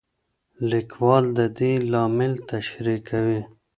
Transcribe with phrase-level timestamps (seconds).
[0.71, 3.41] لیکوال د دې لامل تشریح کوي.